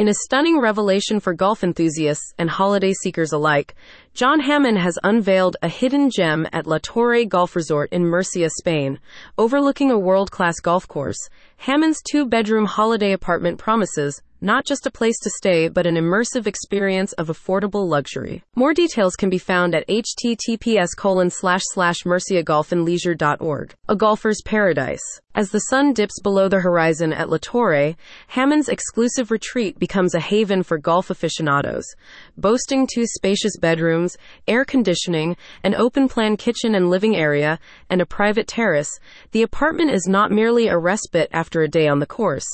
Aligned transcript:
In 0.00 0.08
a 0.08 0.14
stunning 0.14 0.58
revelation 0.58 1.20
for 1.20 1.34
golf 1.34 1.62
enthusiasts 1.62 2.32
and 2.38 2.48
holiday 2.48 2.94
seekers 3.02 3.32
alike, 3.32 3.74
John 4.14 4.40
Hammond 4.40 4.78
has 4.78 4.98
unveiled 5.04 5.58
a 5.60 5.68
hidden 5.68 6.08
gem 6.08 6.46
at 6.54 6.66
La 6.66 6.78
Torre 6.82 7.26
Golf 7.26 7.54
Resort 7.54 7.92
in 7.92 8.06
Murcia, 8.06 8.48
Spain. 8.48 8.98
Overlooking 9.36 9.90
a 9.90 9.98
world 9.98 10.30
class 10.30 10.58
golf 10.58 10.88
course, 10.88 11.18
Hammond's 11.58 12.00
two 12.10 12.24
bedroom 12.24 12.64
holiday 12.64 13.12
apartment 13.12 13.58
promises 13.58 14.22
not 14.40 14.64
just 14.64 14.86
a 14.86 14.90
place 14.90 15.18
to 15.20 15.30
stay, 15.30 15.68
but 15.68 15.86
an 15.86 15.96
immersive 15.96 16.46
experience 16.46 17.12
of 17.14 17.28
affordable 17.28 17.86
luxury. 17.86 18.42
More 18.54 18.72
details 18.72 19.16
can 19.16 19.28
be 19.28 19.38
found 19.38 19.74
at 19.74 19.86
https 19.88 20.88
colon 20.96 21.30
slash 21.30 21.62
slash 21.72 22.04
murciagolfandleisure.org. 22.04 23.74
A 23.88 23.96
golfer's 23.96 24.40
paradise. 24.44 25.20
As 25.34 25.50
the 25.50 25.60
sun 25.60 25.92
dips 25.92 26.20
below 26.20 26.48
the 26.48 26.60
horizon 26.60 27.12
at 27.12 27.30
La 27.30 27.38
Torre, 27.40 27.94
Hammond's 28.28 28.68
exclusive 28.68 29.30
retreat 29.30 29.78
becomes 29.78 30.14
a 30.14 30.20
haven 30.20 30.62
for 30.62 30.76
golf 30.76 31.10
aficionados. 31.10 31.84
Boasting 32.36 32.88
two 32.92 33.06
spacious 33.06 33.56
bedrooms, 33.56 34.16
air 34.48 34.64
conditioning, 34.64 35.36
an 35.62 35.74
open 35.74 36.08
plan 36.08 36.36
kitchen 36.36 36.74
and 36.74 36.90
living 36.90 37.14
area, 37.14 37.60
and 37.88 38.00
a 38.00 38.06
private 38.06 38.48
terrace, 38.48 38.98
the 39.30 39.42
apartment 39.42 39.90
is 39.90 40.08
not 40.08 40.32
merely 40.32 40.66
a 40.66 40.78
respite 40.78 41.28
after 41.32 41.62
a 41.62 41.68
day 41.68 41.86
on 41.86 42.00
the 42.00 42.06
course. 42.06 42.46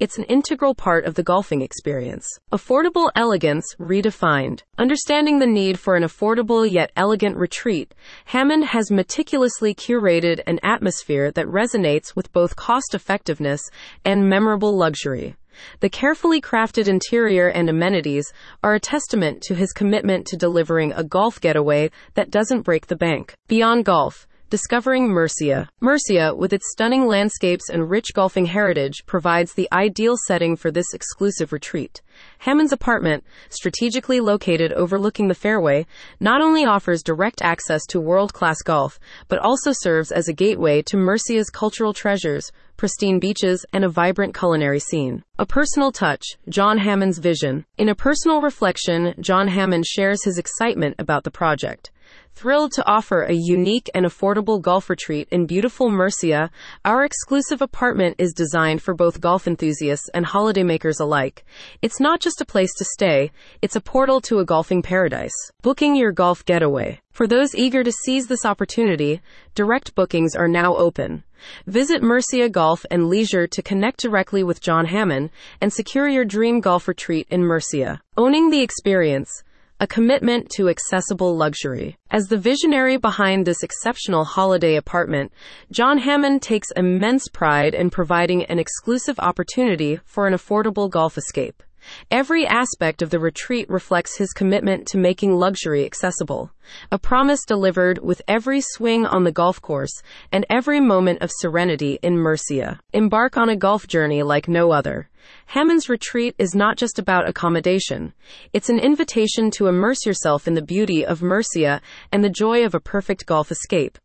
It's 0.00 0.18
an 0.18 0.24
integral 0.24 0.74
part 0.74 1.04
of 1.04 1.14
the 1.14 1.22
golfing 1.22 1.62
experience. 1.62 2.26
Affordable 2.50 3.10
elegance 3.14 3.64
redefined. 3.78 4.62
Understanding 4.76 5.38
the 5.38 5.46
need 5.46 5.78
for 5.78 5.94
an 5.94 6.02
affordable 6.02 6.68
yet 6.68 6.90
elegant 6.96 7.36
retreat, 7.36 7.94
Hammond 8.24 8.64
has 8.64 8.90
meticulously 8.90 9.72
curated 9.72 10.40
an 10.48 10.58
atmosphere 10.64 11.30
that 11.30 11.46
resonates 11.46 12.16
with 12.16 12.32
both 12.32 12.56
cost 12.56 12.92
effectiveness 12.92 13.60
and 14.04 14.28
memorable 14.28 14.76
luxury. 14.76 15.36
The 15.78 15.88
carefully 15.88 16.40
crafted 16.40 16.88
interior 16.88 17.46
and 17.46 17.70
amenities 17.70 18.32
are 18.64 18.74
a 18.74 18.80
testament 18.80 19.42
to 19.42 19.54
his 19.54 19.72
commitment 19.72 20.26
to 20.26 20.36
delivering 20.36 20.92
a 20.92 21.04
golf 21.04 21.40
getaway 21.40 21.92
that 22.14 22.32
doesn't 22.32 22.62
break 22.62 22.88
the 22.88 22.96
bank. 22.96 23.36
Beyond 23.46 23.84
golf, 23.84 24.26
Discovering 24.54 25.08
Murcia. 25.08 25.68
Murcia, 25.80 26.32
with 26.32 26.52
its 26.52 26.70
stunning 26.70 27.08
landscapes 27.08 27.68
and 27.68 27.90
rich 27.90 28.14
golfing 28.14 28.46
heritage, 28.46 29.04
provides 29.04 29.52
the 29.52 29.66
ideal 29.72 30.14
setting 30.28 30.54
for 30.54 30.70
this 30.70 30.94
exclusive 30.94 31.52
retreat. 31.52 32.00
Hammond's 32.38 32.72
apartment, 32.72 33.24
strategically 33.48 34.20
located 34.20 34.72
overlooking 34.72 35.26
the 35.26 35.34
fairway, 35.34 35.86
not 36.20 36.40
only 36.40 36.64
offers 36.64 37.02
direct 37.02 37.42
access 37.42 37.84
to 37.86 38.00
world 38.00 38.32
class 38.32 38.62
golf, 38.62 39.00
but 39.26 39.40
also 39.40 39.72
serves 39.72 40.12
as 40.12 40.28
a 40.28 40.32
gateway 40.32 40.82
to 40.82 40.96
Murcia's 40.96 41.50
cultural 41.50 41.92
treasures, 41.92 42.52
pristine 42.76 43.18
beaches, 43.18 43.66
and 43.72 43.84
a 43.84 43.88
vibrant 43.88 44.38
culinary 44.38 44.78
scene. 44.78 45.24
A 45.36 45.46
personal 45.46 45.90
touch, 45.90 46.24
John 46.48 46.78
Hammond's 46.78 47.18
vision. 47.18 47.64
In 47.76 47.88
a 47.88 47.96
personal 47.96 48.40
reflection, 48.40 49.14
John 49.18 49.48
Hammond 49.48 49.84
shares 49.84 50.22
his 50.22 50.38
excitement 50.38 50.94
about 51.00 51.24
the 51.24 51.32
project. 51.32 51.90
Thrilled 52.36 52.72
to 52.72 52.86
offer 52.86 53.22
a 53.22 53.32
unique 53.32 53.88
and 53.94 54.04
affordable 54.04 54.60
golf 54.60 54.90
retreat 54.90 55.28
in 55.30 55.46
beautiful 55.46 55.88
Murcia, 55.88 56.50
our 56.84 57.04
exclusive 57.04 57.62
apartment 57.62 58.16
is 58.18 58.32
designed 58.32 58.82
for 58.82 58.92
both 58.92 59.20
golf 59.20 59.46
enthusiasts 59.46 60.10
and 60.12 60.26
holidaymakers 60.26 60.98
alike. 60.98 61.44
It's 61.80 62.00
not 62.00 62.20
just 62.20 62.40
a 62.40 62.44
place 62.44 62.74
to 62.74 62.84
stay, 62.84 63.30
it's 63.62 63.76
a 63.76 63.80
portal 63.80 64.20
to 64.22 64.40
a 64.40 64.44
golfing 64.44 64.82
paradise. 64.82 65.32
Booking 65.62 65.94
your 65.94 66.10
golf 66.10 66.44
getaway. 66.44 67.00
For 67.12 67.28
those 67.28 67.54
eager 67.54 67.84
to 67.84 67.92
seize 67.92 68.26
this 68.26 68.44
opportunity, 68.44 69.20
direct 69.54 69.94
bookings 69.94 70.34
are 70.34 70.48
now 70.48 70.76
open. 70.76 71.22
Visit 71.66 72.02
Murcia 72.02 72.48
Golf 72.48 72.84
and 72.90 73.08
Leisure 73.08 73.46
to 73.46 73.62
connect 73.62 74.00
directly 74.00 74.42
with 74.42 74.60
John 74.60 74.86
Hammond 74.86 75.30
and 75.60 75.72
secure 75.72 76.08
your 76.08 76.24
dream 76.24 76.60
golf 76.60 76.88
retreat 76.88 77.28
in 77.30 77.44
Murcia. 77.44 78.00
Owning 78.16 78.50
the 78.50 78.62
experience 78.62 79.44
a 79.80 79.86
commitment 79.86 80.48
to 80.50 80.68
accessible 80.68 81.36
luxury. 81.36 81.96
As 82.10 82.28
the 82.28 82.36
visionary 82.36 82.96
behind 82.96 83.44
this 83.44 83.62
exceptional 83.62 84.24
holiday 84.24 84.76
apartment, 84.76 85.32
John 85.72 85.98
Hammond 85.98 86.42
takes 86.42 86.70
immense 86.76 87.28
pride 87.28 87.74
in 87.74 87.90
providing 87.90 88.44
an 88.44 88.58
exclusive 88.58 89.18
opportunity 89.18 89.98
for 90.04 90.26
an 90.26 90.34
affordable 90.34 90.88
golf 90.88 91.18
escape. 91.18 91.62
Every 92.10 92.46
aspect 92.46 93.02
of 93.02 93.10
the 93.10 93.18
retreat 93.18 93.68
reflects 93.68 94.16
his 94.16 94.32
commitment 94.32 94.86
to 94.88 94.98
making 94.98 95.34
luxury 95.34 95.84
accessible, 95.84 96.52
a 96.90 96.98
promise 96.98 97.44
delivered 97.44 97.98
with 97.98 98.22
every 98.28 98.60
swing 98.60 99.06
on 99.06 99.24
the 99.24 99.32
golf 99.32 99.60
course 99.60 100.02
and 100.32 100.46
every 100.48 100.80
moment 100.80 101.22
of 101.22 101.30
serenity 101.32 101.98
in 102.02 102.16
Murcia. 102.16 102.80
Embark 102.92 103.36
on 103.36 103.48
a 103.48 103.56
golf 103.56 103.86
journey 103.86 104.22
like 104.22 104.48
no 104.48 104.70
other. 104.70 105.08
Hammond's 105.46 105.88
retreat 105.88 106.34
is 106.38 106.54
not 106.54 106.76
just 106.76 106.98
about 106.98 107.28
accommodation. 107.28 108.12
It's 108.52 108.68
an 108.68 108.78
invitation 108.78 109.50
to 109.52 109.68
immerse 109.68 110.04
yourself 110.04 110.46
in 110.46 110.54
the 110.54 110.62
beauty 110.62 111.04
of 111.04 111.22
Murcia 111.22 111.80
and 112.12 112.22
the 112.22 112.30
joy 112.30 112.64
of 112.64 112.74
a 112.74 112.80
perfect 112.80 113.24
golf 113.26 113.50
escape. 113.50 113.98